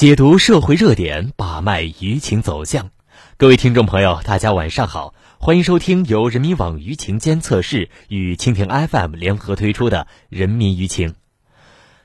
[0.00, 2.88] 解读社会热点，把脉舆情走向。
[3.36, 11.10] 各位听众朋友，大家晚上好，欢迎收听由人民网舆情监测室与蜻蜓 FM 联合推出的《人民舆情》。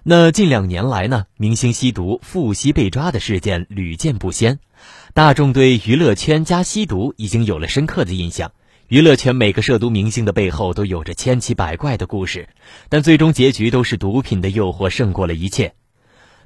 [0.03, 4.59] 那近两年来呢，明星吸毒、复吸被抓的事件屡见不鲜，
[5.13, 8.51] 大众对娱乐圈加吸毒已经有了深刻的印象。
[8.89, 12.49] 娱乐圈每个涉毒明星的背后都有着千奇百怪的故事，
[12.89, 15.75] 但最终结局都是毒品的诱惑胜过了一切。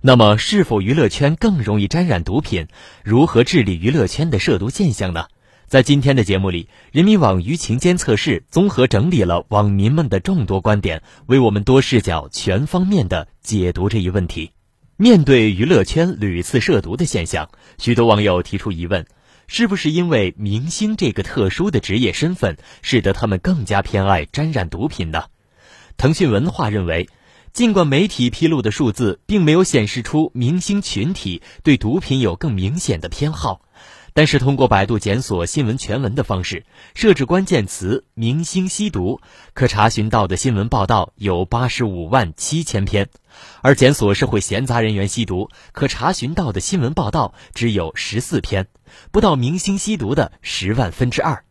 [0.01, 2.67] 那么，是否娱乐圈更容易沾染毒品？
[3.03, 5.25] 如何治理娱乐圈的涉毒现象呢？
[5.67, 14.51] 在今天的节目里，人民网舆情监测室综合整理了网民们的众多观点，为我们多视角、全方面的解读这一问题。
[14.95, 19.05] 面对娱乐圈屡次涉毒的现象，许多网友提出疑问：
[19.47, 25.25] 是不是因为明星这个特殊的职业身份，使得他们更加偏爱沾染毒品呢？
[25.97, 27.09] 腾讯文化认为。
[27.53, 33.61] 尽管媒体披露的数字并没有显示出明星群体对毒品有更明显的偏好，
[34.13, 39.19] 但是通过百度检索新闻全文的方式，设置关键词“明星吸毒”，
[39.53, 43.07] 可查询到的新闻报道有八十五万七千篇；
[43.61, 48.67] 而检索社会闲杂人员吸毒，可查询到的新闻报道只有十四篇，
[49.11, 51.43] 不到明星吸毒的十万分之二。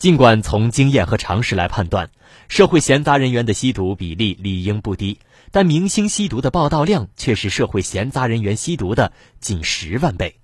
[0.00, 2.08] 尽管从经验和常识来判断，
[2.48, 5.18] 社会闲杂人员的吸毒比例理应不低，
[5.50, 10.36] 但明星吸毒的报道量却是社会闲杂人员吸毒的近十万倍。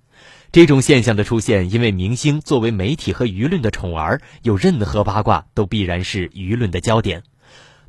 [0.53, 7.23] 这种现象的出现，因为明星作为媒体和舆论的宠儿，有任何八卦都必然是舆论的焦点。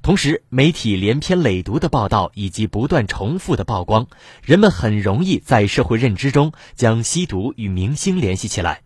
[0.01, 4.07] 同时，媒体连篇累牍的报道以及不断重复的曝光，
[4.41, 8.83] 人们很容易在社会认知中将吸毒与明星联系起来。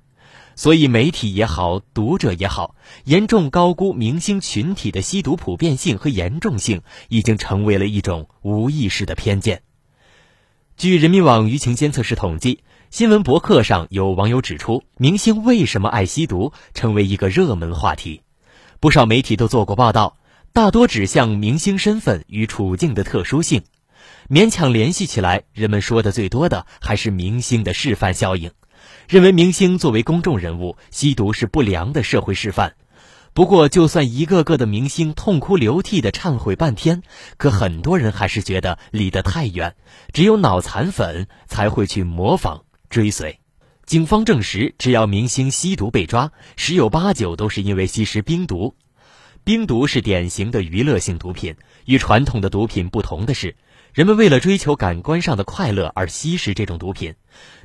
[0.62, 9.64] 所以，媒体也好，读者也好，严重高估明星群体的吸毒普遍性和严重性，已经成为了一种无意识的偏见。
[10.78, 18.22] 据人民网舆情监测室统计，新闻博客上有网友指出，明星为什么爱吸毒成为一个热门话题，
[18.80, 20.18] 不少媒体都做过报道，
[20.53, 23.63] 大多指向明星身份与处境的特殊性，
[24.30, 28.52] 勉强联系起来，人们说的最多的还是明星的示范效应。
[29.07, 32.74] 认为明星作为公众人物吸毒是不良的社会示范。
[33.34, 37.01] 不过，就算一个个的明星痛哭流涕的忏悔半天，
[37.38, 39.74] 可很多人还是觉得离得太远。
[40.12, 43.40] 只有脑残粉才会去模仿追随。
[43.85, 48.75] 警方证实，只要明星吸毒被抓，十有八九都是因为吸食冰毒。
[49.46, 53.56] 冰毒是典型的娱乐性毒品，与传统的毒品不同的是。
[53.94, 57.16] 人们为了追求感官上的快乐而吸食这种毒品，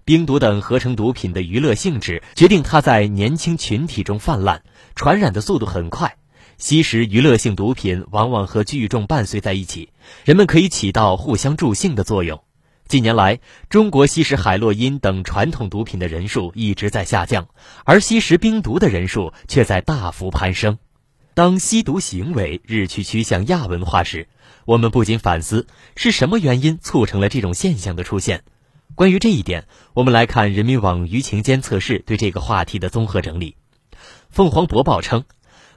[0.05, 4.63] 冰毒等合成毒品的娱乐性质决定它在年轻群体中泛滥，
[4.97, 6.17] 传染的速度很快。
[6.59, 9.91] 吸食娱乐性毒品往往和聚众伴随在一起，
[10.25, 12.43] 人们可以起到互相助兴的作用。
[12.89, 13.39] 近年来，
[13.69, 17.47] 中国吸食海洛因等传统毒品的人数一直在下降，
[17.85, 20.79] 而吸食冰毒的人数却在大幅攀升。
[21.37, 24.27] 当吸毒行为日趋趋向亚文化时，
[24.65, 28.43] 我们不禁反思，是什么原因促成了这种现象的出现？
[28.95, 33.57] 关于这一点，我们来看人民网舆情监测室对这个话题的综合整理。
[34.31, 35.25] 凤凰博报称，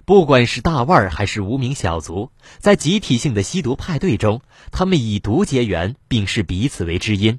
[0.06, 4.40] 不管是大腕儿还是无名小卒，在集体性的吸毒派对中，
[4.72, 7.38] 他们以毒结缘，并视彼此为知音。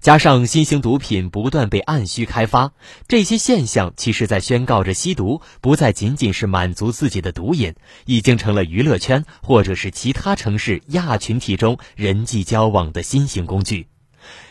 [0.00, 2.72] 加上新型毒品不断被按需开发，
[3.08, 7.74] 这些现象其实在宣告着吸毒不再仅仅是满足自己的毒瘾，
[8.06, 13.88] 已经成了娱乐圈或者是其他城市亚群体中人际交往的新型工具。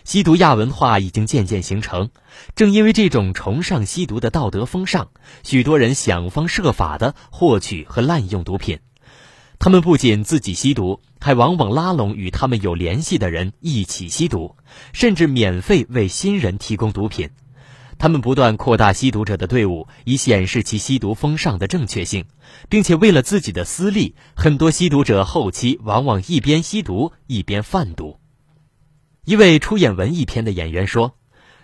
[0.04, 2.10] 吸毒亚文化已经渐渐形成，
[2.56, 5.10] 正因为这种崇尚吸毒的道德风尚，
[5.44, 8.80] 许多人想方设法的获取和滥用毒品。
[9.60, 14.56] 他们不仅自己吸毒，还往往拉拢与他们有联系的人一起吸毒，
[14.94, 17.32] 甚至免费为新人提供毒品。
[17.98, 22.26] 他们不断扩大吸毒者的队伍，以显示其吸毒风尚的正确性，
[22.70, 28.20] 并且为了自己的私利，很多吸毒者后期往往一边吸毒一边贩毒。
[29.26, 31.16] 一位出演文艺片的演员说。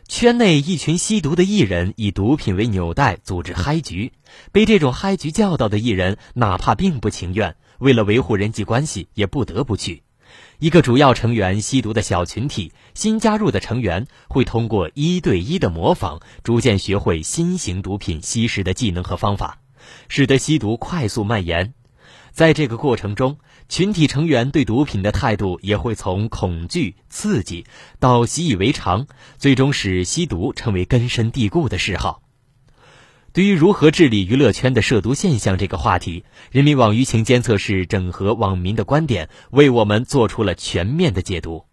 [0.05, 4.11] 圈内一群吸毒的艺人以毒品为纽带组织嗨局，
[4.51, 10.03] 被这种嗨局叫到的艺人，哪怕并不情愿，为了维护人际关系，也不得不去。
[10.59, 19.59] 一个主要成员吸毒的小群体，新加入的成员会通过一对一的模仿，逐渐学会新型毒品吸食的技能和方法，
[20.07, 21.73] 使得吸毒快速蔓延。
[22.31, 23.37] 在这个过程中，
[23.69, 27.65] 群体成员对毒品的态度也会从恐惧、刺激
[27.99, 29.05] 到习以为常，
[29.37, 32.23] 最终使吸毒成为根深蒂固的嗜好。
[33.33, 41.65] 对于如何治理娱乐圈的涉毒现象这个话题，人民网舆情监测室整合网民的观点，为我们做出了全面的解读。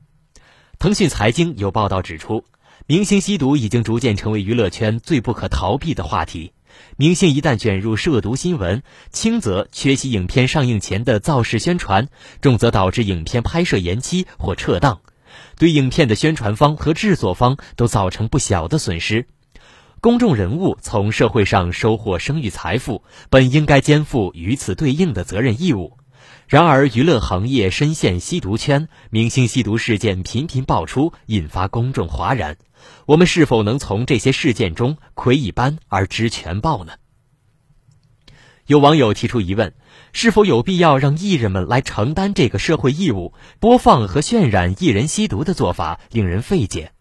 [0.79, 2.45] 腾讯财经有报道指出，
[2.87, 6.53] 明星吸毒已经逐渐成为娱乐圈最不可逃避的话题。
[6.97, 12.09] 明星一旦卷入涉毒新闻，轻则缺席影片上映前的造势宣传，
[12.41, 15.03] 重则导致影片拍摄延期或撤档，
[15.59, 19.27] 对影片的宣传方和制作方都造成不小的损失。
[20.02, 25.99] 公众人物从社会上收获声誉财富，本应该肩负与此对应的责任义务。
[26.49, 32.56] 然而，娱乐行业深陷吸毒圈，明星吸毒事件频频爆出，引发公众哗然。
[33.05, 36.94] 我们是否能从这些事件中窥一斑而知全豹呢？
[38.67, 39.75] 有网友提出疑问：
[40.14, 43.35] 是否有必要让艺人们来承担这个社会义务？
[43.58, 46.93] 播放和渲染艺人吸毒的做法令人费解。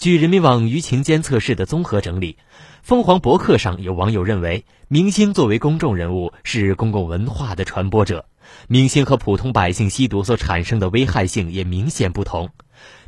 [0.00, 2.38] 据人民网舆情监测室的综合整理。
[2.82, 8.24] 凤凰博客上有网友认为，明星作为公众人物是公共文化的传播者，
[8.66, 12.48] 明星和普通百姓吸毒所产生的危害性也明显不同。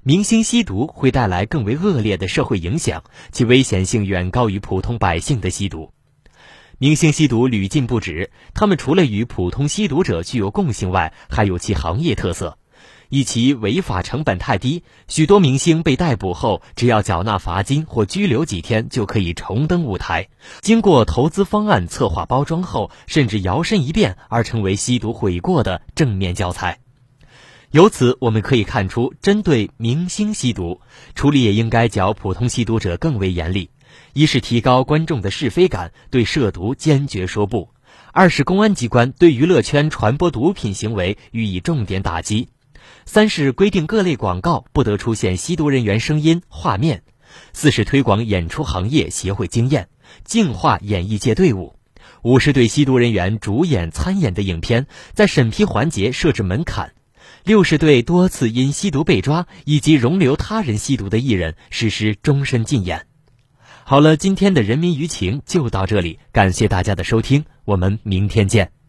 [0.02, 5.94] 明星吸毒会带来更为恶劣的社会影响，其危险性远高于普通百姓的吸毒。
[6.76, 12.58] 明星吸毒屡禁不止，他们除了与普通吸毒者具有共性外，还有其行业特色。
[13.14, 20.30] 以其违法成本太低，许多明星被逮捕后，只要缴纳罚金或拘留几天就可以重登舞台。
[20.62, 26.78] 经过投资方案策划包装后，甚至摇身一变而成为吸毒悔过的正面教材。
[27.70, 30.80] 由此我们可以看出，针对明星吸毒
[31.14, 33.68] 处理也应该较普通吸毒者更为严厉。
[34.14, 37.68] 一是提高观众的是非感，对涉毒坚决说不；
[38.14, 42.48] 二是公安机关对娱乐圈传播毒品行为予以重点打击。
[43.04, 46.98] 三是规定各类广告不得出现吸毒人员声音、画面；
[47.52, 49.88] 四是推广演出行业协会经验，
[50.24, 51.74] 净化演艺界队伍；
[52.22, 56.90] 五是对吸毒人员主演、参演的影片在审批环节设置门槛；
[57.44, 63.06] 六是对多次因吸毒被抓以及容留他人吸毒的艺人实施终身禁演。
[63.84, 68.81] 好了，今天的人民舆情就到这里，感谢大家的收听，我们明天见。